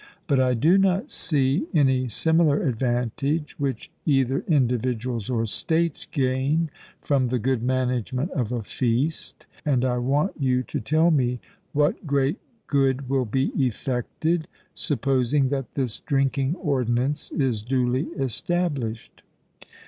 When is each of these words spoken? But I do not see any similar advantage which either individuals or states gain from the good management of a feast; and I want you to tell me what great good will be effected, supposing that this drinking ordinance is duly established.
But 0.25 0.39
I 0.39 0.55
do 0.55 0.79
not 0.79 1.11
see 1.11 1.67
any 1.75 2.07
similar 2.07 2.63
advantage 2.63 3.53
which 3.59 3.91
either 4.03 4.43
individuals 4.47 5.29
or 5.29 5.45
states 5.45 6.07
gain 6.07 6.71
from 7.03 7.27
the 7.27 7.37
good 7.37 7.61
management 7.61 8.31
of 8.31 8.51
a 8.51 8.63
feast; 8.63 9.45
and 9.63 9.85
I 9.85 9.99
want 9.99 10.31
you 10.41 10.63
to 10.63 10.79
tell 10.79 11.11
me 11.11 11.39
what 11.71 12.07
great 12.07 12.39
good 12.65 13.09
will 13.09 13.25
be 13.25 13.51
effected, 13.55 14.47
supposing 14.73 15.49
that 15.49 15.75
this 15.75 15.99
drinking 15.99 16.55
ordinance 16.55 17.29
is 17.31 17.61
duly 17.61 18.05
established. 18.17 19.21